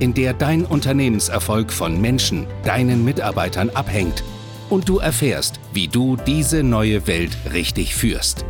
[0.00, 4.24] in der dein Unternehmenserfolg von Menschen, deinen Mitarbeitern abhängt
[4.70, 8.44] und du erfährst, wie du diese neue Welt richtig führst.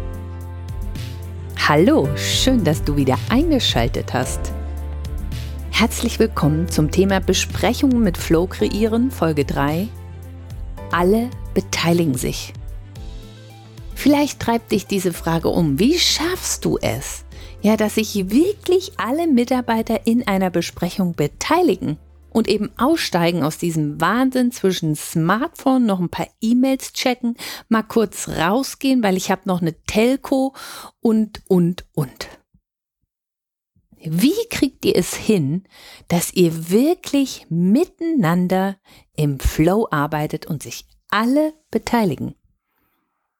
[1.69, 4.53] Hallo, schön, dass du wieder eingeschaltet hast.
[5.71, 9.89] Herzlich willkommen zum Thema Besprechungen mit Flow kreieren, Folge 3.
[10.93, 12.53] Alle beteiligen sich.
[13.95, 17.25] Vielleicht treibt dich diese Frage um, wie schaffst du es,
[17.63, 21.99] ja, dass sich wirklich alle Mitarbeiter in einer Besprechung beteiligen
[22.33, 27.37] und eben aussteigen aus diesem Wahnsinn zwischen Smartphone, noch ein paar E-Mails checken,
[27.69, 30.55] mal kurz rausgehen, weil ich habe noch eine Telco
[31.01, 32.29] und, und, und.
[34.03, 35.65] Wie kriegt ihr es hin,
[36.09, 38.79] dass ihr wirklich miteinander
[39.15, 42.35] im Flow arbeitet und sich alle beteiligen?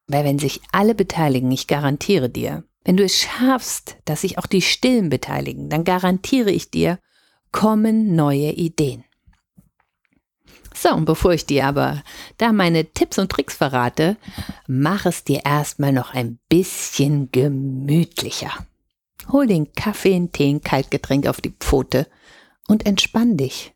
[0.05, 4.47] Weil wenn sich alle beteiligen, ich garantiere dir, wenn du es schaffst, dass sich auch
[4.47, 6.99] die Stillen beteiligen, dann garantiere ich dir,
[7.51, 9.03] kommen neue Ideen.
[10.73, 12.01] So, und bevor ich dir aber
[12.37, 14.17] da meine Tipps und Tricks verrate,
[14.67, 18.51] mach es dir erstmal noch ein bisschen gemütlicher.
[19.31, 22.07] Hol den Kaffee, den Tee, ein Kaltgetränk auf die Pfote
[22.67, 23.73] und entspann dich.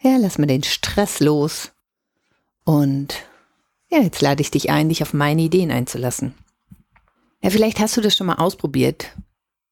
[0.00, 1.72] Ja, lass mal den Stress los.
[2.64, 3.14] Und
[3.88, 6.34] ja, jetzt lade ich dich ein, dich auf meine Ideen einzulassen.
[7.42, 9.16] Ja, vielleicht hast du das schon mal ausprobiert.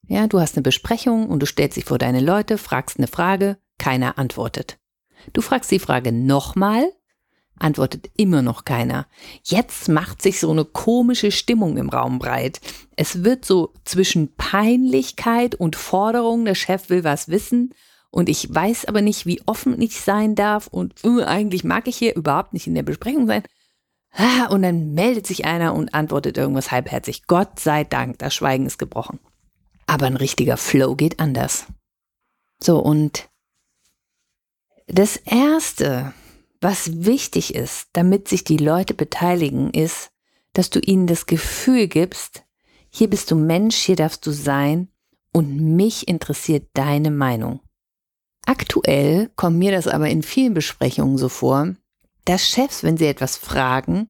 [0.07, 3.57] Ja, du hast eine Besprechung und du stellst dich vor deine Leute, fragst eine Frage,
[3.77, 4.77] keiner antwortet.
[5.33, 6.89] Du fragst die Frage nochmal,
[7.59, 9.07] antwortet immer noch keiner.
[9.43, 12.61] Jetzt macht sich so eine komische Stimmung im Raum breit.
[12.95, 17.73] Es wird so zwischen Peinlichkeit und Forderung, der Chef will was wissen
[18.09, 21.97] und ich weiß aber nicht, wie offen ich sein darf und uh, eigentlich mag ich
[21.97, 23.43] hier überhaupt nicht in der Besprechung sein.
[24.19, 27.27] Ah, und dann meldet sich einer und antwortet irgendwas halbherzig.
[27.27, 29.19] Gott sei Dank, das Schweigen ist gebrochen.
[29.85, 31.67] Aber ein richtiger Flow geht anders.
[32.59, 33.29] So, und
[34.87, 36.13] das Erste,
[36.61, 40.09] was wichtig ist, damit sich die Leute beteiligen, ist,
[40.53, 42.43] dass du ihnen das Gefühl gibst,
[42.89, 44.87] hier bist du Mensch, hier darfst du sein
[45.31, 47.59] und mich interessiert deine Meinung.
[48.47, 51.75] Aktuell kommt mir das aber in vielen Besprechungen so vor,
[52.27, 54.07] dass Chefs, wenn sie etwas fragen,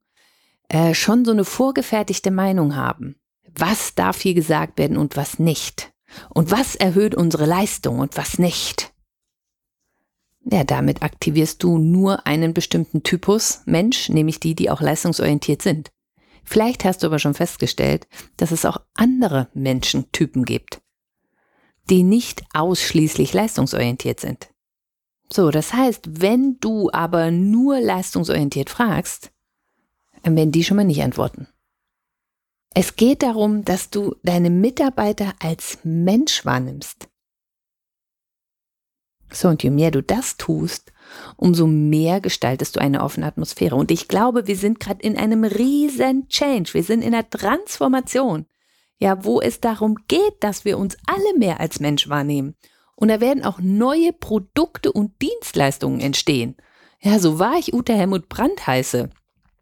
[0.69, 3.15] äh, schon so eine vorgefertigte Meinung haben
[3.59, 5.91] was darf hier gesagt werden und was nicht.
[6.29, 8.93] Und was erhöht unsere Leistung und was nicht.
[10.49, 15.89] Ja, damit aktivierst du nur einen bestimmten Typus Mensch, nämlich die, die auch leistungsorientiert sind.
[16.45, 18.07] Vielleicht hast du aber schon festgestellt,
[18.37, 20.81] dass es auch andere Menschentypen gibt,
[21.89, 24.49] die nicht ausschließlich leistungsorientiert sind.
[25.31, 29.31] So, das heißt, wenn du aber nur leistungsorientiert fragst,
[30.23, 31.47] dann werden die schon mal nicht antworten.
[32.73, 37.09] Es geht darum, dass du deine Mitarbeiter als Mensch wahrnimmst.
[39.31, 40.93] So, und je mehr du das tust,
[41.35, 43.75] umso mehr gestaltest du eine offene Atmosphäre.
[43.75, 46.73] Und ich glaube, wir sind gerade in einem riesen Change.
[46.73, 48.45] Wir sind in einer Transformation.
[48.99, 52.55] Ja, wo es darum geht, dass wir uns alle mehr als Mensch wahrnehmen.
[52.97, 56.57] Und da werden auch neue Produkte und Dienstleistungen entstehen.
[56.99, 59.09] Ja, so war ich Ute Helmut Brandt heiße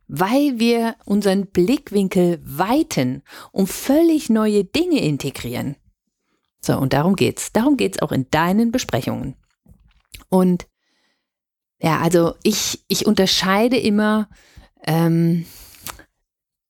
[0.08, 5.76] weil wir unseren Blickwinkel weiten und völlig neue Dinge integrieren.
[6.62, 7.52] So, und darum geht's.
[7.54, 9.36] Darum geht's auch in deinen Besprechungen.
[10.30, 10.68] Und
[11.80, 14.30] ja, also ich, ich unterscheide immer,
[14.86, 15.46] ähm,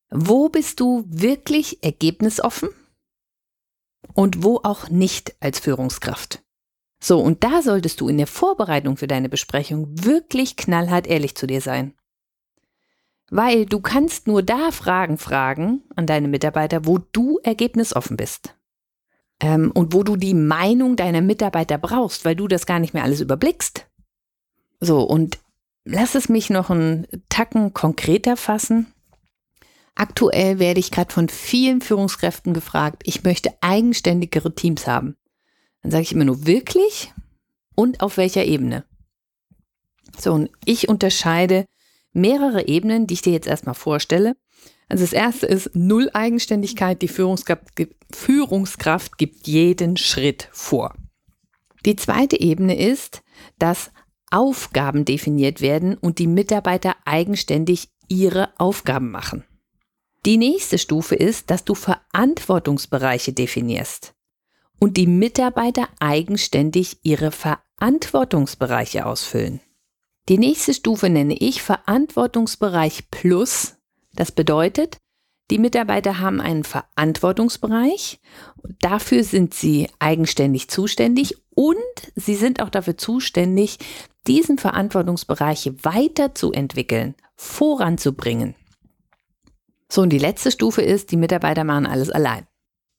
[0.09, 2.69] wo bist du wirklich ergebnisoffen
[4.13, 6.44] und wo auch nicht als Führungskraft.
[6.99, 11.47] So, und da solltest du in der Vorbereitung für deine Besprechung wirklich knallhart ehrlich zu
[11.47, 11.93] dir sein.
[13.29, 18.55] Weil du kannst nur da Fragen fragen an deine Mitarbeiter, wo du ergebnisoffen bist.
[19.39, 23.03] Ähm, und wo du die Meinung deiner Mitarbeiter brauchst, weil du das gar nicht mehr
[23.03, 23.87] alles überblickst.
[24.79, 25.39] So, und
[25.83, 28.93] lass es mich noch einen Tacken konkreter fassen.
[29.95, 35.15] Aktuell werde ich gerade von vielen Führungskräften gefragt, ich möchte eigenständigere Teams haben.
[35.85, 37.13] Dann sage ich immer nur wirklich
[37.75, 38.85] und auf welcher Ebene.
[40.17, 41.67] So, und ich unterscheide
[42.11, 44.35] mehrere Ebenen, die ich dir jetzt erstmal vorstelle.
[44.89, 47.03] Also das erste ist Null Eigenständigkeit.
[47.03, 47.65] Die Führungskraft,
[48.11, 50.95] Führungskraft gibt jeden Schritt vor.
[51.85, 53.21] Die zweite Ebene ist,
[53.59, 53.91] dass
[54.31, 59.43] Aufgaben definiert werden und die Mitarbeiter eigenständig ihre Aufgaben machen.
[60.25, 64.15] Die nächste Stufe ist, dass du Verantwortungsbereiche definierst
[64.79, 69.61] und die Mitarbeiter eigenständig ihre Verantwortungsbereiche ausfüllen.
[70.27, 73.75] Die nächste Stufe nenne ich Verantwortungsbereich Plus.
[74.13, 74.97] Das bedeutet,
[75.51, 78.19] die Mitarbeiter haben einen Verantwortungsbereich.
[78.81, 81.77] Dafür sind sie eigenständig zuständig und
[82.15, 83.77] sie sind auch dafür zuständig,
[84.25, 88.55] diesen Verantwortungsbereich weiterzuentwickeln, voranzubringen.
[89.87, 92.47] So, und die letzte Stufe ist, die Mitarbeiter machen alles allein.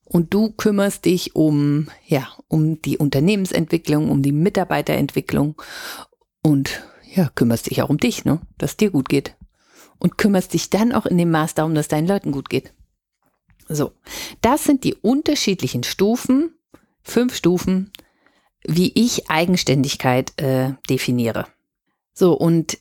[0.08, 5.60] Und du kümmerst dich um, ja, um die Unternehmensentwicklung, um die Mitarbeiterentwicklung
[6.42, 8.40] und ja, kümmerst dich auch um dich, ne?
[8.56, 9.34] Dass dir gut geht.
[9.98, 12.72] Und kümmerst dich dann auch in dem Maß darum, dass deinen Leuten gut geht.
[13.68, 13.92] So,
[14.42, 16.54] das sind die unterschiedlichen Stufen,
[17.02, 17.90] fünf Stufen,
[18.64, 21.46] wie ich Eigenständigkeit äh, definiere.
[22.12, 22.78] So, und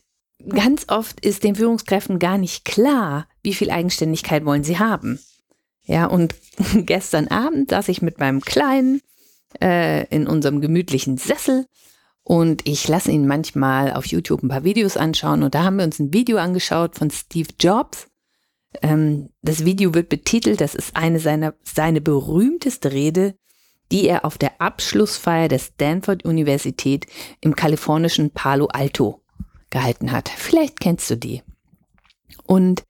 [0.48, 5.19] ganz oft ist den Führungskräften gar nicht klar, wie viel Eigenständigkeit wollen sie haben.
[5.86, 6.36] Ja, und
[6.76, 9.02] gestern Abend saß ich mit meinem Kleinen
[9.62, 11.66] äh, in unserem gemütlichen Sessel
[12.24, 15.86] und ich lasse ihn manchmal auf YouTube ein paar Videos anschauen und da haben wir
[15.86, 18.08] uns ein Video angeschaut von Steve Jobs.
[18.82, 23.36] Ähm, das Video wird betitelt, das ist eine seiner, seine berühmteste Rede,
[23.92, 27.06] die er auf der Abschlussfeier der Stanford Universität
[27.42, 29.22] im kalifornischen Palo Alto
[29.70, 30.30] gehalten hat.
[30.30, 31.44] Vielleicht kennst du die.
[32.46, 32.84] Und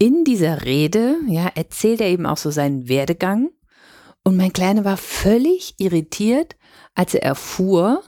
[0.00, 3.50] in dieser Rede, ja, erzählt er eben auch so seinen Werdegang.
[4.24, 6.56] Und mein Kleiner war völlig irritiert,
[6.94, 8.02] als er erfuhr,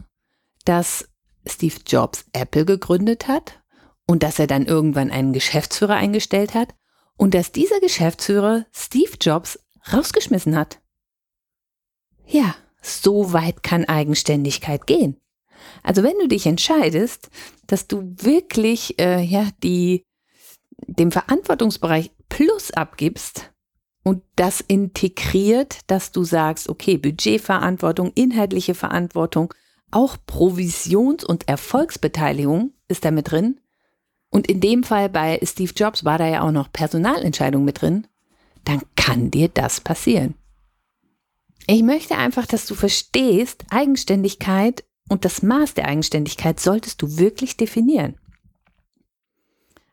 [0.64, 1.06] dass
[1.46, 3.62] Steve Jobs Apple gegründet hat
[4.06, 6.74] und dass er dann irgendwann einen Geschäftsführer eingestellt hat
[7.18, 9.58] und dass dieser Geschäftsführer Steve Jobs
[9.92, 10.80] rausgeschmissen hat.
[12.26, 15.20] Ja, so weit kann Eigenständigkeit gehen.
[15.82, 17.28] Also wenn du dich entscheidest,
[17.66, 20.06] dass du wirklich äh, ja die
[20.86, 23.52] dem Verantwortungsbereich Plus abgibst
[24.02, 29.54] und das integriert, dass du sagst, okay, Budgetverantwortung, inhaltliche Verantwortung,
[29.90, 33.60] auch Provisions- und Erfolgsbeteiligung ist da mit drin.
[34.30, 38.06] Und in dem Fall bei Steve Jobs war da ja auch noch Personalentscheidung mit drin.
[38.64, 40.34] Dann kann dir das passieren.
[41.66, 47.56] Ich möchte einfach, dass du verstehst, Eigenständigkeit und das Maß der Eigenständigkeit solltest du wirklich
[47.56, 48.16] definieren.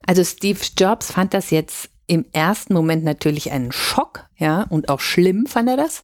[0.09, 5.01] Also Steve Jobs fand das jetzt im ersten Moment natürlich einen Schock, ja, und auch
[5.01, 6.03] schlimm fand er das.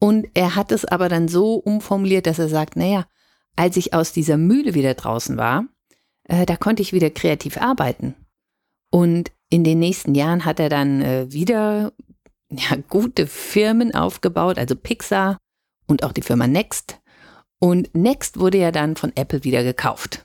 [0.00, 3.04] Und er hat es aber dann so umformuliert, dass er sagt, naja,
[3.54, 5.66] als ich aus dieser Mühle wieder draußen war,
[6.24, 8.14] äh, da konnte ich wieder kreativ arbeiten.
[8.90, 11.92] Und in den nächsten Jahren hat er dann äh, wieder
[12.50, 15.36] ja, gute Firmen aufgebaut, also Pixar
[15.86, 16.98] und auch die Firma Next.
[17.58, 20.24] Und Next wurde ja dann von Apple wieder gekauft.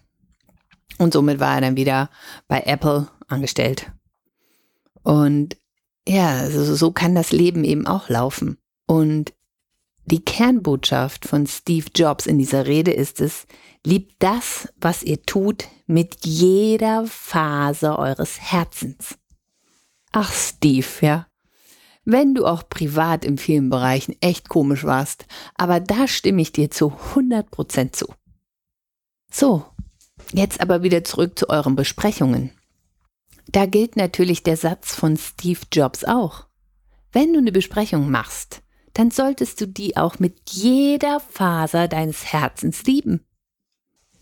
[0.97, 2.09] Und somit war er dann wieder
[2.47, 3.91] bei Apple angestellt.
[5.01, 5.57] Und
[6.07, 8.57] ja, also so kann das Leben eben auch laufen.
[8.85, 9.33] Und
[10.05, 13.47] die Kernbotschaft von Steve Jobs in dieser Rede ist es,
[13.85, 19.17] liebt das, was ihr tut, mit jeder Phase eures Herzens.
[20.11, 21.27] Ach, Steve, ja.
[22.05, 25.25] Wenn du auch privat in vielen Bereichen echt komisch warst,
[25.55, 28.07] aber da stimme ich dir zu 100% zu.
[29.31, 29.65] So,
[30.31, 32.51] jetzt aber wieder zurück zu euren Besprechungen.
[33.47, 36.45] Da gilt natürlich der Satz von Steve Jobs auch.
[37.11, 38.61] Wenn du eine Besprechung machst,
[38.93, 43.25] dann solltest du die auch mit jeder Faser deines Herzens lieben.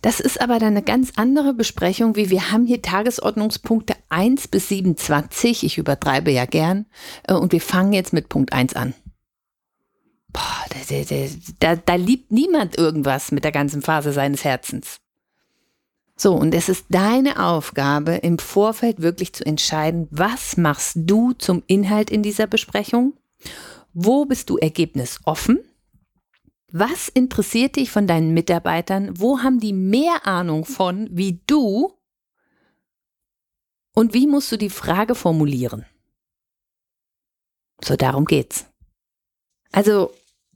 [0.02, 4.70] Das ist aber dann eine ganz andere Besprechung, wie wir haben hier Tagesordnungspunkte 1 bis
[4.70, 5.64] 27.
[5.64, 6.88] Ich übertreibe ja gern.
[7.28, 8.96] Äh, und wir fangen jetzt mit Punkt 1 an.
[10.34, 11.28] Boah, da, da,
[11.60, 14.98] da, da liebt niemand irgendwas mit der ganzen Phase seines Herzens.
[16.22, 21.64] So, und es ist deine Aufgabe, im Vorfeld wirklich zu entscheiden, was machst du zum
[21.66, 23.14] Inhalt in dieser Besprechung
[23.94, 25.60] wo bist du ergebnisoffen?
[26.72, 29.20] Was interessiert dich von deinen Mitarbeitern?
[29.20, 31.94] Wo haben die mehr Ahnung von wie du?
[33.94, 35.86] Und wie musst du die Frage formulieren?
[37.84, 38.66] So darum geht's.
[39.74, 40.14] Also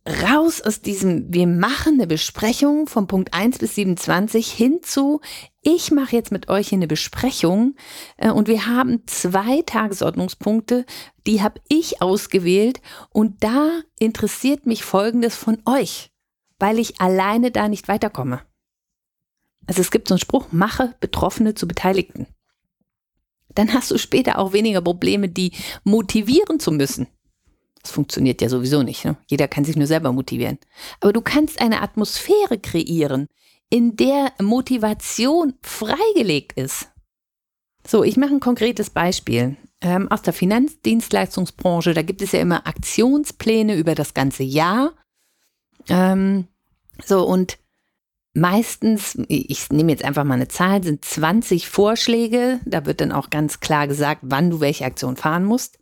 [0.07, 5.21] raus aus diesem, wir machen eine Besprechung von Punkt 1 bis 27 hin zu,
[5.61, 7.75] ich mache jetzt mit euch hier eine Besprechung
[8.17, 10.85] äh, und wir haben zwei Tagesordnungspunkte,
[11.25, 16.11] die habe ich ausgewählt und da interessiert mich Folgendes von euch,
[16.59, 18.41] weil ich alleine da nicht weiterkomme.
[19.65, 22.27] Also es gibt so einen Spruch, mache Betroffene zu Beteiligten.
[23.55, 25.51] Dann hast du später auch weniger Probleme, die
[25.83, 27.07] motivieren zu müssen.
[27.85, 29.05] Das funktioniert ja sowieso nicht.
[29.05, 29.15] Ne?
[29.27, 30.57] Jeder kann sich nur selber motivieren.
[31.01, 33.27] Aber du kannst eine Atmosphäre kreieren,
[33.69, 36.87] in der Motivation freigelegt ist.
[37.85, 41.93] So, ich mache ein konkretes Beispiel ähm, aus der Finanzdienstleistungsbranche.
[41.93, 44.93] Da gibt es ja immer Aktionspläne über das ganze Jahr.
[45.87, 46.47] Ähm,
[47.05, 47.59] so, und
[48.33, 52.61] meistens, ich nehme jetzt einfach mal eine Zahl, sind 20 Vorschläge.
[52.65, 55.77] Da wird dann auch ganz klar gesagt, wann du welche Aktion fahren musst.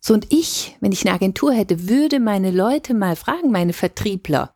[0.00, 4.54] So, und ich, wenn ich eine Agentur hätte, würde meine Leute mal fragen, meine Vertriebler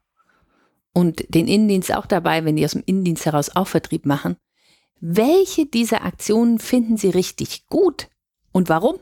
[0.94, 4.36] und den Innendienst auch dabei, wenn die aus dem Innendienst heraus auch Vertrieb machen.
[5.00, 8.08] Welche dieser Aktionen finden Sie richtig gut
[8.52, 8.98] und warum?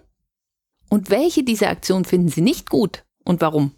[0.89, 3.73] Und welche dieser Aktionen finden Sie nicht gut und warum?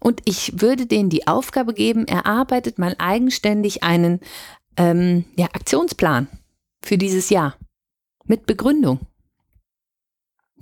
[0.00, 4.20] Und ich würde denen die Aufgabe geben, erarbeitet mal eigenständig einen
[4.76, 6.28] ähm, ja, Aktionsplan
[6.82, 7.58] für dieses Jahr
[8.24, 9.00] mit Begründung.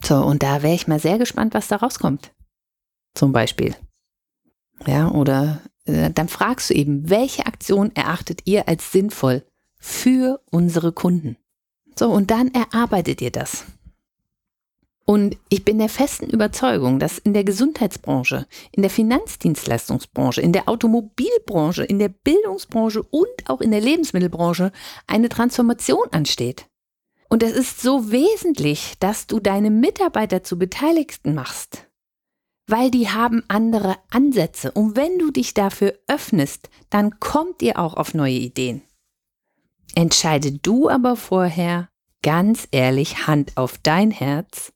[0.05, 2.33] So, und da wäre ich mal sehr gespannt, was da rauskommt.
[3.15, 3.75] Zum Beispiel.
[4.87, 9.45] Ja, oder äh, dann fragst du eben, welche Aktion erachtet ihr als sinnvoll
[9.79, 11.37] für unsere Kunden?
[11.99, 13.65] So, und dann erarbeitet ihr das.
[15.07, 20.69] Und ich bin der festen Überzeugung, dass in der Gesundheitsbranche, in der Finanzdienstleistungsbranche, in der
[20.69, 24.73] Automobilbranche, in der Bildungsbranche und auch in der Lebensmittelbranche
[25.07, 26.67] eine Transformation ansteht.
[27.29, 31.89] Und es ist so wesentlich, dass du deine Mitarbeiter zu Beteiligten machst,
[32.67, 34.71] weil die haben andere Ansätze.
[34.73, 38.83] Und wenn du dich dafür öffnest, dann kommt ihr auch auf neue Ideen.
[39.95, 41.89] Entscheide du aber vorher
[42.23, 44.73] ganz ehrlich Hand auf dein Herz,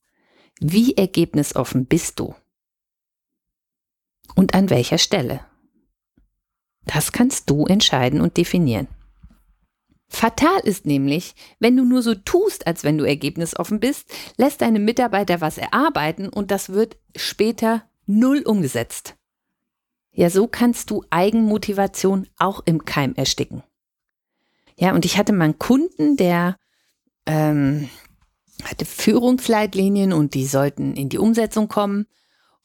[0.60, 2.34] wie ergebnisoffen bist du?
[4.34, 5.40] Und an welcher Stelle?
[6.84, 8.88] Das kannst du entscheiden und definieren.
[10.12, 14.80] Fatal ist nämlich, wenn du nur so tust, als wenn du ergebnisoffen bist, lässt deine
[14.80, 19.14] Mitarbeiter was erarbeiten und das wird später null umgesetzt.
[20.12, 23.62] Ja, so kannst du Eigenmotivation auch im Keim ersticken.
[24.76, 26.56] Ja, und ich hatte mal einen Kunden, der
[27.26, 27.88] ähm,
[28.64, 32.06] hatte Führungsleitlinien und die sollten in die Umsetzung kommen.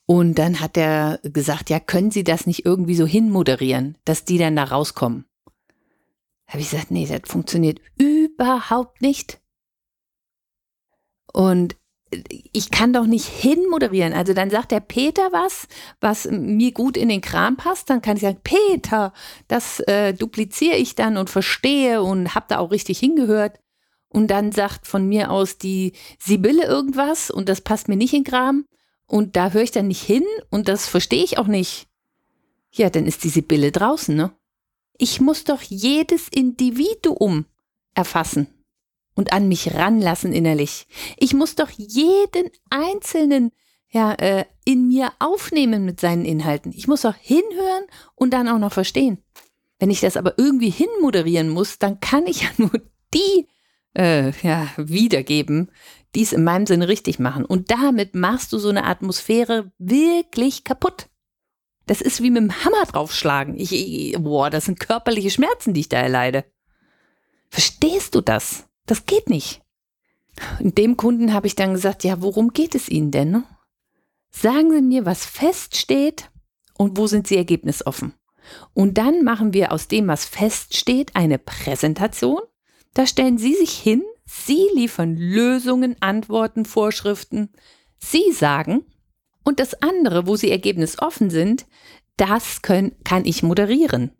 [0.07, 4.39] Und dann hat er gesagt, ja, können Sie das nicht irgendwie so hinmoderieren, dass die
[4.39, 5.25] dann da rauskommen?
[6.55, 9.41] Habe ich gesagt, nee, das funktioniert überhaupt nicht.
[11.33, 11.75] Und
[12.53, 14.13] ich kann doch nicht hinmoderieren.
[14.13, 15.67] Also dann sagt der Peter was,
[15.99, 17.89] was mir gut in den Kram passt.
[17.89, 19.11] Dann kann ich sagen, Peter,
[19.49, 23.59] das äh, dupliziere ich dann und verstehe und habe da auch richtig hingehört.
[24.07, 28.23] Und dann sagt von mir aus die Sibylle irgendwas und das passt mir nicht in
[28.23, 28.65] den Kram.
[29.07, 31.89] Und da höre ich dann nicht hin und das verstehe ich auch nicht.
[32.71, 34.31] Ja, dann ist die Sibylle draußen, ne?
[34.97, 37.45] Ich muss doch jedes Individuum
[37.93, 38.47] erfassen
[39.15, 40.87] und an mich ranlassen innerlich.
[41.17, 43.51] Ich muss doch jeden einzelnen
[43.89, 46.73] ja, äh, in mir aufnehmen mit seinen Inhalten.
[46.75, 47.85] Ich muss doch hinhören
[48.15, 49.19] und dann auch noch verstehen.
[49.79, 52.71] Wenn ich das aber irgendwie hinmoderieren muss, dann kann ich ja nur
[53.13, 53.47] die
[53.97, 55.71] äh, ja, wiedergeben,
[56.13, 57.45] die es in meinem Sinne richtig machen.
[57.45, 61.07] Und damit machst du so eine Atmosphäre wirklich kaputt.
[61.87, 63.55] Das ist wie mit dem Hammer draufschlagen.
[63.57, 66.45] Ich, ich, boah, das sind körperliche Schmerzen, die ich da erleide.
[67.49, 68.65] Verstehst du das?
[68.85, 69.61] Das geht nicht.
[70.59, 73.31] Und dem Kunden habe ich dann gesagt, ja, worum geht es Ihnen denn?
[73.31, 73.43] Ne?
[74.31, 76.29] Sagen Sie mir, was feststeht
[76.77, 78.13] und wo sind Sie ergebnisoffen?
[78.73, 82.41] Und dann machen wir aus dem, was feststeht, eine Präsentation.
[82.93, 87.49] Da stellen Sie sich hin, Sie liefern Lösungen, Antworten, Vorschriften.
[87.97, 88.85] Sie sagen,
[89.45, 91.65] und das andere, wo sie ergebnisoffen sind,
[92.17, 94.11] das können, kann ich moderieren.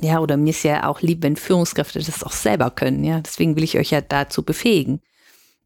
[0.00, 3.04] Ja, oder mir ist ja auch lieb, wenn Führungskräfte das auch selber können.
[3.04, 5.00] Ja, deswegen will ich euch ja dazu befähigen.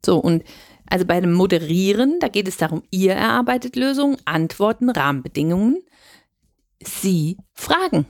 [0.05, 0.43] So, und
[0.89, 5.83] also bei dem Moderieren, da geht es darum, ihr erarbeitet Lösungen, Antworten, Rahmenbedingungen.
[6.83, 8.07] Sie fragen.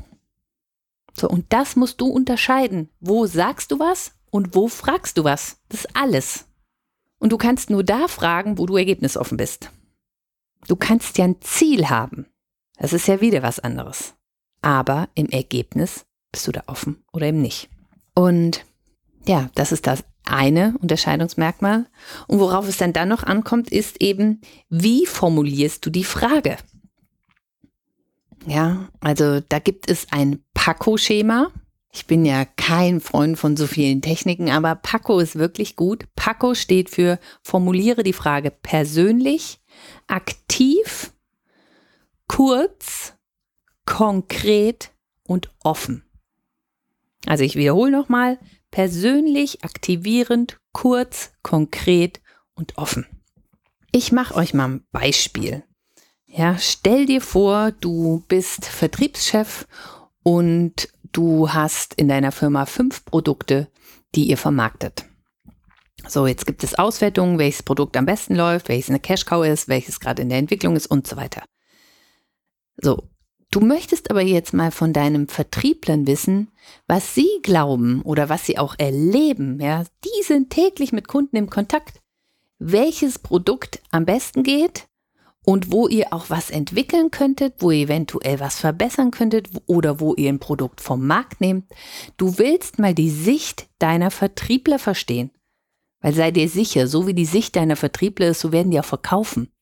[1.14, 2.90] So, und das musst du unterscheiden.
[3.00, 5.58] Wo sagst du was und wo fragst du was?
[5.68, 6.46] Das ist alles.
[7.18, 9.70] Und du kannst nur da fragen, wo du ergebnisoffen bist.
[10.66, 12.26] Du kannst ja ein Ziel haben.
[12.78, 14.14] Das ist ja wieder was anderes.
[14.62, 17.68] Aber im Ergebnis bist du da offen oder eben nicht.
[18.14, 18.64] Und
[19.26, 21.86] ja, das ist das eine Unterscheidungsmerkmal.
[22.26, 26.56] Und worauf es dann dann noch ankommt, ist eben, wie formulierst du die Frage?
[28.46, 31.50] Ja, also da gibt es ein Paco-Schema.
[31.92, 36.04] Ich bin ja kein Freund von so vielen Techniken, aber Paco ist wirklich gut.
[36.14, 39.60] Paco steht für formuliere die Frage persönlich,
[40.06, 41.12] aktiv,
[42.28, 43.14] kurz,
[43.84, 44.92] konkret
[45.24, 46.04] und offen.
[47.26, 48.38] Also ich wiederhole nochmal,
[48.70, 52.20] persönlich, aktivierend, kurz, konkret
[52.54, 53.06] und offen.
[53.92, 55.64] Ich mache euch mal ein Beispiel.
[56.26, 59.66] Ja, stell dir vor, du bist Vertriebschef
[60.22, 63.68] und du hast in deiner Firma fünf Produkte,
[64.14, 65.06] die ihr vermarktet.
[66.08, 70.00] So, jetzt gibt es Auswertungen, welches Produkt am besten läuft, welches eine Cash-Cow ist, welches
[70.00, 71.42] gerade in der Entwicklung ist und so weiter.
[72.76, 73.08] So,
[73.50, 76.52] du möchtest aber jetzt mal von deinem Vertrieblern wissen,
[76.86, 79.58] was sie glauben oder was sie auch erleben.
[79.60, 82.00] Ja, die sind täglich mit Kunden im Kontakt.
[82.58, 84.86] Welches Produkt am besten geht
[85.44, 90.14] und wo ihr auch was entwickeln könntet, wo ihr eventuell was verbessern könntet oder wo
[90.14, 91.66] ihr ein Produkt vom Markt nehmt.
[92.16, 95.30] Du willst mal die Sicht deiner Vertriebler verstehen.
[96.00, 98.84] Weil sei dir sicher, so wie die Sicht deiner Vertriebler ist, so werden die auch
[98.84, 99.52] verkaufen.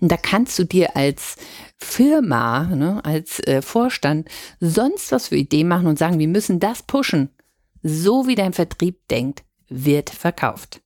[0.00, 1.36] Und da kannst du dir als
[1.78, 4.28] Firma, ne, als äh, Vorstand
[4.60, 7.30] sonst was für Ideen machen und sagen, wir müssen das pushen.
[7.82, 10.82] So wie dein Vertrieb denkt, wird verkauft.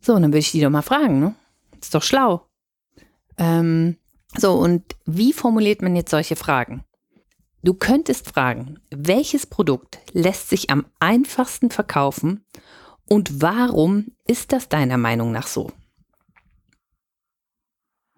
[0.00, 1.34] So, und dann würde ich die doch mal fragen, ne?
[1.80, 2.46] Ist doch schlau.
[3.38, 3.96] Ähm,
[4.36, 6.84] so, und wie formuliert man jetzt solche Fragen?
[7.62, 12.44] Du könntest fragen, welches Produkt lässt sich am einfachsten verkaufen
[13.08, 15.72] und warum ist das deiner Meinung nach so?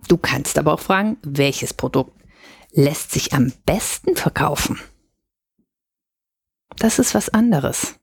[0.08, 2.18] Du kannst aber auch fragen, welches Produkt
[2.72, 4.80] lässt sich am besten verkaufen?
[6.76, 7.98] Das ist was anderes.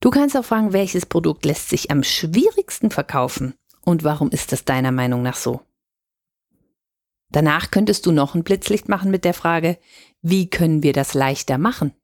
[0.00, 4.64] Du kannst auch fragen, welches Produkt lässt sich am schwierigsten verkaufen und warum ist das
[4.64, 5.60] deiner Meinung nach so?
[7.30, 9.78] Danach könntest du noch ein Blitzlicht machen mit der Frage,
[10.20, 11.94] wie können wir das leichter machen?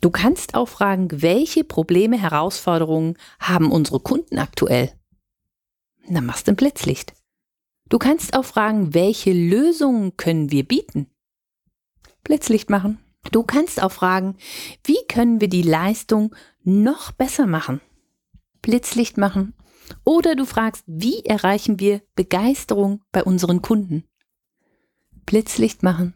[0.00, 4.92] Du kannst auch fragen, welche Probleme, Herausforderungen haben unsere Kunden aktuell?
[6.08, 7.14] Dann machst du ein Blitzlicht.
[7.88, 11.08] Du kannst auch fragen, welche Lösungen können wir bieten?
[12.24, 12.98] Blitzlicht machen.
[13.32, 14.36] Du kannst auch fragen,
[14.84, 17.80] wie können wir die Leistung noch besser machen?
[18.62, 19.54] Blitzlicht machen.
[20.04, 24.04] Oder du fragst, wie erreichen wir Begeisterung bei unseren Kunden?
[25.26, 26.14] Blitzlicht machen.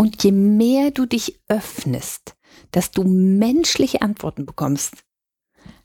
[0.00, 2.34] Und je mehr du dich öffnest,
[2.70, 5.04] dass du menschliche Antworten bekommst,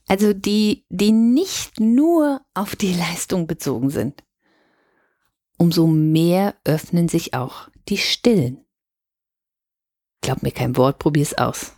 [0.08, 4.24] also die, die nicht nur auf die Leistung bezogen sind,
[5.58, 8.66] umso mehr öffnen sich auch die Stillen.
[10.22, 11.74] Glaub mir kein Wort, probier's aus.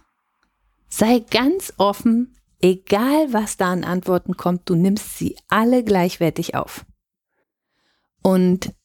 [0.90, 6.86] Sei ganz offen, egal was da an Antworten kommt, du nimmst sie alle gleichwertig auf.
[8.22, 8.77] Und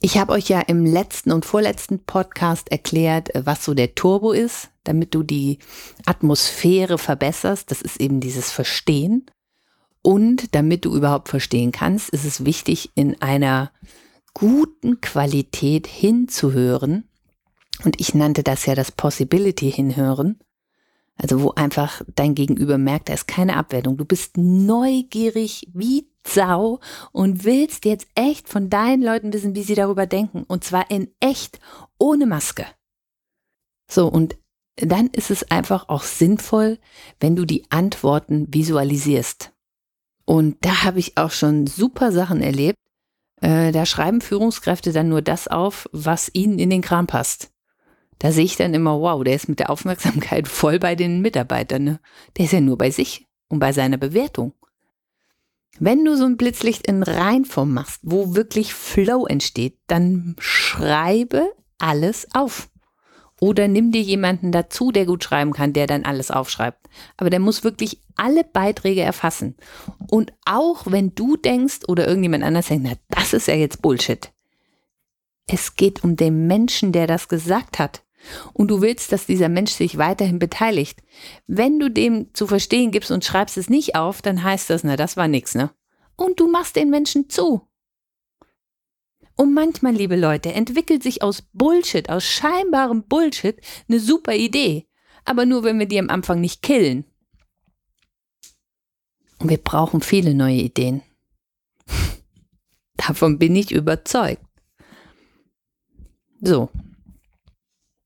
[0.00, 4.32] ich habe euch ja im letzten und vorletzten Podcast erklärt, äh, was so der Turbo
[4.32, 5.58] ist, damit du die
[6.06, 7.70] Atmosphäre verbesserst.
[7.70, 9.26] Das ist eben dieses Verstehen.
[10.02, 13.70] Und damit du überhaupt verstehen kannst, ist es wichtig, in einer
[14.32, 17.04] guten Qualität hinzuhören.
[17.84, 20.38] Und ich nannte das ja das Possibility hinhören.
[21.16, 23.98] Also wo einfach dein Gegenüber merkt, da ist keine Abwertung.
[23.98, 26.80] Du bist neugierig wie Sau
[27.12, 30.44] und willst jetzt echt von deinen Leuten wissen, wie sie darüber denken.
[30.44, 31.60] Und zwar in echt,
[31.98, 32.66] ohne Maske.
[33.90, 34.36] So, und
[34.76, 36.78] dann ist es einfach auch sinnvoll,
[37.18, 39.52] wenn du die Antworten visualisierst.
[40.24, 42.78] Und da habe ich auch schon super Sachen erlebt.
[43.40, 47.50] Äh, da schreiben Führungskräfte dann nur das auf, was ihnen in den Kram passt.
[48.18, 51.84] Da sehe ich dann immer, wow, der ist mit der Aufmerksamkeit voll bei den Mitarbeitern.
[51.84, 52.00] Ne?
[52.36, 54.52] Der ist ja nur bei sich und bei seiner Bewertung.
[55.82, 62.28] Wenn du so ein Blitzlicht in Reinform machst, wo wirklich Flow entsteht, dann schreibe alles
[62.34, 62.68] auf.
[63.40, 66.86] Oder nimm dir jemanden dazu, der gut schreiben kann, der dann alles aufschreibt.
[67.16, 69.56] Aber der muss wirklich alle Beiträge erfassen.
[70.10, 74.30] Und auch wenn du denkst oder irgendjemand anders denkt, na, das ist ja jetzt Bullshit.
[75.46, 78.02] Es geht um den Menschen, der das gesagt hat
[78.52, 81.02] und du willst, dass dieser Mensch sich weiterhin beteiligt.
[81.46, 84.96] Wenn du dem zu verstehen gibst und schreibst es nicht auf, dann heißt das, na,
[84.96, 85.70] das war nix, ne?
[86.16, 87.66] Und du machst den Menschen zu.
[89.36, 94.86] Und manchmal, liebe Leute, entwickelt sich aus Bullshit, aus scheinbarem Bullshit, eine super Idee.
[95.24, 97.04] Aber nur, wenn wir die am Anfang nicht killen.
[99.38, 101.00] Und wir brauchen viele neue Ideen.
[102.96, 104.44] Davon bin ich überzeugt.
[106.42, 106.68] So,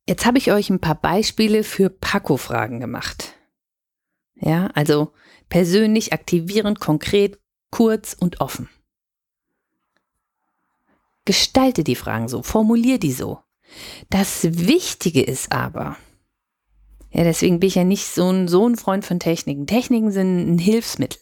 [0.06, 3.34] Jetzt habe ich euch ein paar Beispiele für Paco-Fragen gemacht.
[4.34, 5.12] Ja, also
[5.48, 7.38] persönlich, aktivierend, konkret,
[7.70, 8.68] kurz und offen.
[11.24, 13.40] Gestalte die Fragen so, formulier die so.
[14.10, 15.96] Das Wichtige ist aber,
[17.14, 19.68] ja, deswegen bin ich ja nicht so ein, so ein Freund von Techniken.
[19.68, 21.20] Techniken sind ein Hilfsmittel.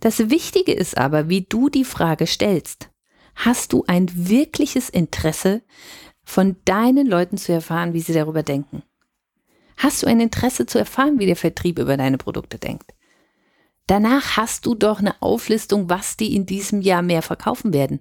[0.00, 2.90] Das Wichtige ist aber, wie du die Frage stellst.
[3.34, 5.62] Hast du ein wirkliches Interesse
[6.24, 8.82] von deinen Leuten zu erfahren, wie sie darüber denken?
[9.76, 12.94] Hast du ein Interesse zu erfahren, wie der Vertrieb über deine Produkte denkt?
[13.86, 18.00] Danach hast du doch eine Auflistung, was die in diesem Jahr mehr verkaufen werden.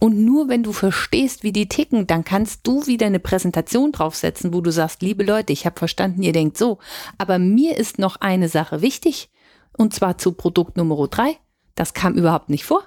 [0.00, 4.52] Und nur wenn du verstehst, wie die ticken, dann kannst du wieder eine Präsentation draufsetzen,
[4.52, 6.78] wo du sagst, liebe Leute, ich habe verstanden, ihr denkt so,
[7.16, 9.30] aber mir ist noch eine Sache wichtig,
[9.76, 11.38] und zwar zu Produkt Nummer drei.
[11.74, 12.84] Das kam überhaupt nicht vor.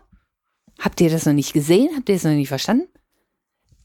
[0.80, 1.90] Habt ihr das noch nicht gesehen?
[1.96, 2.88] Habt ihr das noch nicht verstanden?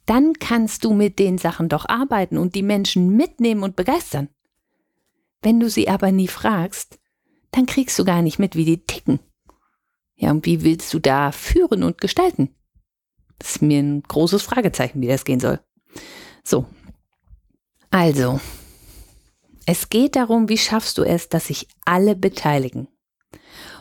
[0.06, 4.28] Dann kannst du mit den Sachen doch arbeiten und die Menschen mitnehmen und begeistern.
[5.42, 6.98] Wenn du sie aber nie fragst,
[7.50, 9.20] dann kriegst du gar nicht mit, wie die ticken.
[10.16, 12.54] Ja, und wie willst du da führen und gestalten?
[13.38, 15.60] Das ist mir ein großes Fragezeichen, wie das gehen soll.
[16.44, 16.66] So.
[17.90, 18.40] Also,
[19.66, 22.88] es geht darum, wie schaffst du es, dass sich alle beteiligen.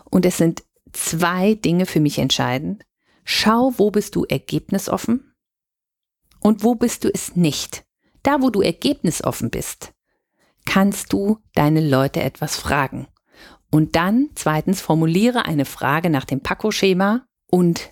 [0.10, 2.86] Und es sind zwei Dinge für mich entscheidend.
[3.24, 5.31] Schau, wo bist du ergebnisoffen
[6.42, 7.86] und wo bist du es nicht.
[8.24, 9.94] Da, wo du ergebnisoffen bist,
[10.66, 13.08] kannst du deine Leute etwas fragen.
[13.72, 17.90] Und dann zweitens formuliere eine Frage nach dem Paco-Schema und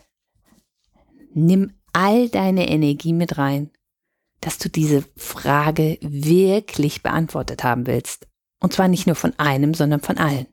[1.34, 3.72] nimm all deine Energie mit rein,
[4.42, 8.28] dass du diese Frage wirklich beantwortet haben willst.
[8.60, 10.48] Und zwar nicht nur von einem, sondern von allen.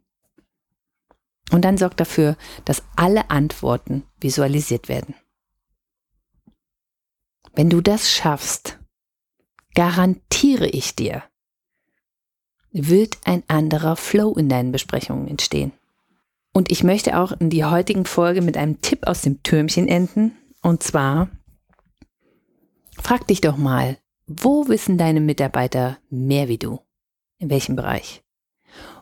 [1.52, 5.14] Und dann sorg dafür, dass alle Antworten visualisiert werden.
[7.56, 8.78] Wenn du das schaffst,
[9.74, 11.24] garantiere ich dir,
[12.70, 15.72] wird ein anderer Flow in deinen Besprechungen entstehen.
[16.52, 20.36] Und ich möchte auch in die heutigen Folge mit einem Tipp aus dem Türmchen enden.
[20.60, 21.30] Und zwar,
[22.98, 26.80] frag dich doch mal, wo wissen deine Mitarbeiter mehr wie du?
[27.38, 28.22] In welchem Bereich?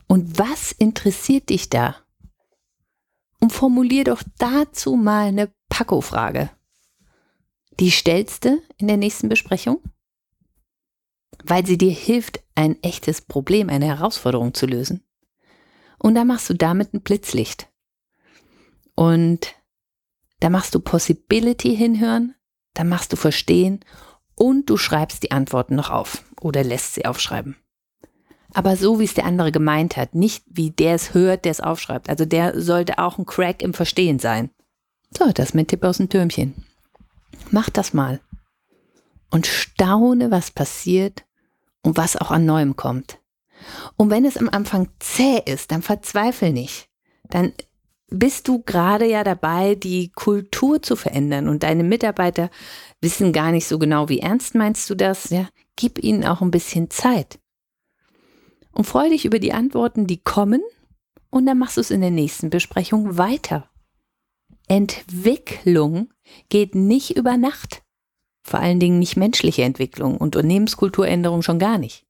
[0.06, 1.96] Und was interessiert dich da?
[3.40, 6.50] Und formulier doch dazu mal eine Paco-Frage.
[7.80, 9.80] Die stellst du in der nächsten Besprechung
[11.42, 15.04] weil sie dir hilft, ein echtes Problem, eine Herausforderung zu lösen.
[15.98, 17.68] Und da machst du damit ein Blitzlicht.
[18.94, 19.54] Und
[20.40, 22.34] da machst du Possibility hinhören,
[22.74, 23.80] da machst du Verstehen
[24.34, 27.56] und du schreibst die Antworten noch auf oder lässt sie aufschreiben.
[28.52, 31.60] Aber so, wie es der andere gemeint hat, nicht wie der es hört, der es
[31.60, 32.08] aufschreibt.
[32.08, 34.50] Also der sollte auch ein Crack im Verstehen sein.
[35.16, 36.54] So, das mein Tipp aus dem Türmchen.
[37.50, 38.20] Mach das mal
[39.30, 41.24] und staune, was passiert,
[41.82, 43.18] und was auch an Neuem kommt.
[43.96, 46.88] Und wenn es am Anfang zäh ist, dann verzweifel nicht.
[47.30, 47.52] Dann
[48.08, 52.50] bist du gerade ja dabei, die Kultur zu verändern und deine Mitarbeiter
[53.00, 55.48] wissen gar nicht so genau, wie ernst meinst du das, ja?
[55.76, 57.38] Gib ihnen auch ein bisschen Zeit.
[58.72, 60.62] Und freu dich über die Antworten, die kommen
[61.30, 63.68] und dann machst du es in der nächsten Besprechung weiter.
[64.68, 66.13] Entwicklung
[66.48, 67.82] geht nicht über Nacht.
[68.42, 72.04] Vor allen Dingen nicht menschliche Entwicklung und Unternehmenskulturänderung schon gar nicht.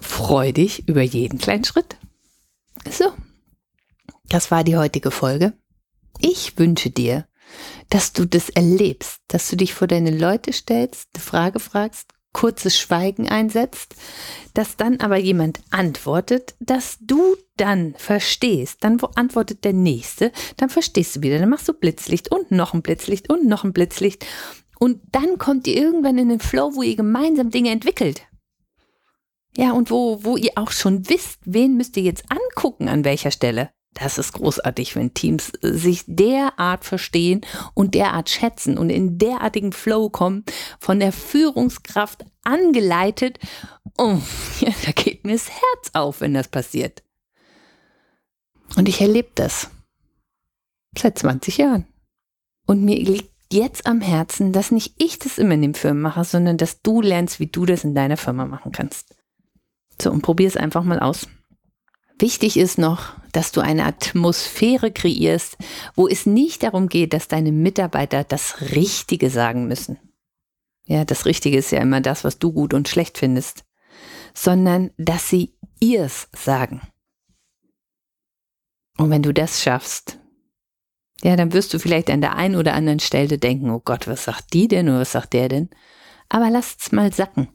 [0.00, 1.96] Freu dich über jeden kleinen Schritt.
[2.90, 3.12] So,
[4.28, 5.54] das war die heutige Folge.
[6.20, 7.26] Ich wünsche dir,
[7.88, 12.78] dass du das erlebst, dass du dich vor deine Leute stellst, eine Frage fragst, kurzes
[12.78, 13.94] Schweigen einsetzt,
[14.54, 18.78] dass dann aber jemand antwortet, dass du dann verstehst.
[18.82, 22.82] Dann antwortet der Nächste, dann verstehst du wieder, dann machst du Blitzlicht und noch ein
[22.82, 24.26] Blitzlicht und noch ein Blitzlicht.
[24.78, 28.22] Und dann kommt ihr irgendwann in den Flow, wo ihr gemeinsam Dinge entwickelt.
[29.56, 33.30] Ja, und wo, wo ihr auch schon wisst, wen müsst ihr jetzt angucken, an welcher
[33.30, 33.70] Stelle.
[33.94, 37.40] Das ist großartig, wenn Teams äh, sich derart verstehen
[37.74, 40.44] und derart schätzen und in derartigen Flow kommen,
[40.78, 43.38] von der Führungskraft angeleitet.
[43.98, 44.18] Oh,
[44.60, 47.02] da geht mir das Herz auf, wenn das passiert.
[48.76, 49.70] Und ich erlebe das
[50.96, 51.86] seit 20 Jahren.
[52.66, 56.24] Und mir liegt jetzt am Herzen, dass nicht ich das immer in den Firmen mache,
[56.24, 59.16] sondern dass du lernst, wie du das in deiner Firma machen kannst.
[60.00, 61.26] So, und probier es einfach mal aus.
[62.18, 65.56] Wichtig ist noch, dass du eine Atmosphäre kreierst,
[65.94, 69.98] wo es nicht darum geht, dass deine Mitarbeiter das Richtige sagen müssen.
[70.86, 73.64] Ja, das Richtige ist ja immer das, was du gut und schlecht findest,
[74.34, 76.80] sondern dass sie ihrs sagen.
[78.98, 80.18] Und wenn du das schaffst,
[81.22, 84.24] ja, dann wirst du vielleicht an der einen oder anderen Stelle denken, oh Gott, was
[84.24, 85.70] sagt die denn oder was sagt der denn?
[86.28, 87.48] Aber lasst's mal sacken.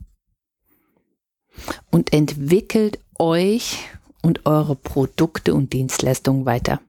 [1.90, 3.80] Und entwickelt euch
[4.26, 6.82] und eure Produkte und Dienstleistungen weiter.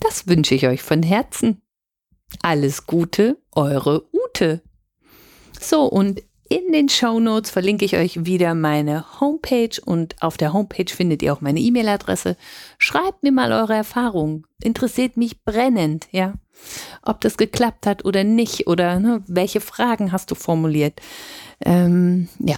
[0.00, 1.60] Das wünsche ich euch von Herzen.
[2.40, 4.62] Alles Gute, eure Ute.
[5.60, 10.54] So, und in den Show Notes verlinke ich euch wieder meine Homepage und auf der
[10.54, 12.36] Homepage findet ihr auch meine E-Mail-Adresse.
[12.78, 14.46] Schreibt mir mal eure Erfahrungen.
[14.62, 16.32] Interessiert mich brennend, ja.
[17.02, 21.00] Ob das geklappt hat oder nicht oder ne, welche Fragen hast du formuliert.
[21.64, 22.56] Ähm, ja,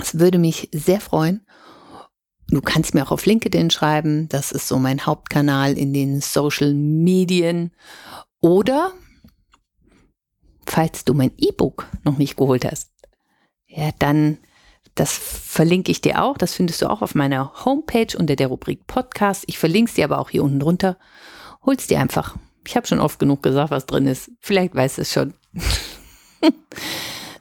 [0.00, 1.46] es würde mich sehr freuen.
[2.50, 4.28] Du kannst mir auch auf LinkedIn schreiben.
[4.28, 7.72] Das ist so mein Hauptkanal in den Social Medien.
[8.40, 8.92] Oder
[10.66, 12.90] falls du mein E-Book noch nicht geholt hast,
[13.66, 14.38] ja, dann
[14.94, 16.36] das verlinke ich dir auch.
[16.36, 19.44] Das findest du auch auf meiner Homepage unter der Rubrik Podcast.
[19.46, 20.98] Ich verlinke es dir aber auch hier unten drunter.
[21.64, 22.36] Hol's dir einfach.
[22.66, 24.30] Ich habe schon oft genug gesagt, was drin ist.
[24.40, 25.34] Vielleicht weißt du es schon.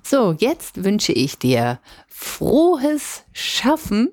[0.04, 4.12] so, jetzt wünsche ich dir frohes Schaffen.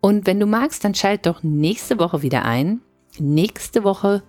[0.00, 2.80] Und wenn du magst, dann schalt doch nächste Woche wieder ein.
[3.18, 4.22] Nächste Woche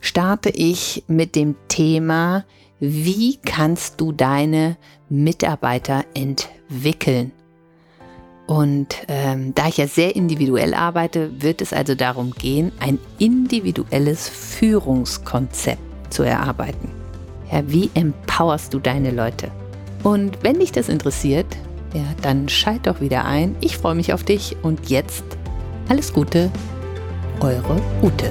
[0.00, 2.44] starte ich mit dem Thema,
[2.78, 4.76] wie kannst du deine
[5.08, 7.32] Mitarbeiter entwickeln?
[8.46, 14.28] Und ähm, da ich ja sehr individuell arbeite, wird es also darum gehen, ein individuelles
[14.28, 16.90] Führungskonzept zu erarbeiten.
[17.50, 19.50] Ja, wie empowerst du deine Leute?
[20.04, 21.46] Und wenn dich das interessiert,
[21.96, 23.56] ja, dann schalt doch wieder ein.
[23.60, 25.24] Ich freue mich auf dich und jetzt
[25.88, 26.50] alles Gute,
[27.40, 28.30] eure Ute.